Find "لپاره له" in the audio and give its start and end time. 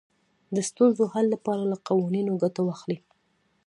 1.33-1.77